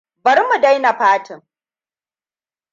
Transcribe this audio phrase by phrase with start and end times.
[0.23, 1.41] Bari mu daina fatin.